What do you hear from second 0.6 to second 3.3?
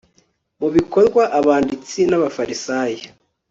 bikorwa, abanditsi n'abafarisayo